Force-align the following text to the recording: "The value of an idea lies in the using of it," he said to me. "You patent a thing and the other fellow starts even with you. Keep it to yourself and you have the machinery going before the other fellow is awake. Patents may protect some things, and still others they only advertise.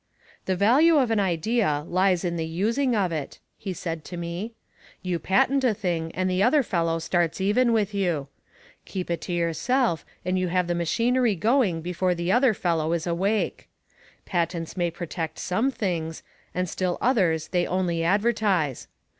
"The 0.45 0.55
value 0.55 0.97
of 0.97 1.11
an 1.11 1.19
idea 1.19 1.85
lies 1.87 2.25
in 2.25 2.35
the 2.35 2.47
using 2.47 2.95
of 2.95 3.11
it," 3.11 3.37
he 3.55 3.71
said 3.71 4.03
to 4.05 4.17
me. 4.17 4.53
"You 5.03 5.19
patent 5.19 5.63
a 5.63 5.75
thing 5.75 6.11
and 6.15 6.27
the 6.27 6.41
other 6.41 6.63
fellow 6.63 6.97
starts 6.97 7.39
even 7.39 7.71
with 7.71 7.93
you. 7.93 8.27
Keep 8.85 9.11
it 9.11 9.21
to 9.21 9.31
yourself 9.31 10.03
and 10.25 10.39
you 10.39 10.47
have 10.47 10.65
the 10.65 10.73
machinery 10.73 11.35
going 11.35 11.81
before 11.83 12.15
the 12.15 12.31
other 12.31 12.55
fellow 12.55 12.93
is 12.93 13.05
awake. 13.05 13.69
Patents 14.25 14.75
may 14.75 14.89
protect 14.89 15.37
some 15.37 15.69
things, 15.69 16.23
and 16.55 16.67
still 16.67 16.97
others 16.99 17.49
they 17.49 17.67
only 17.67 18.03
advertise. 18.03 18.87